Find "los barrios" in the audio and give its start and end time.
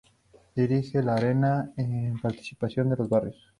2.95-3.37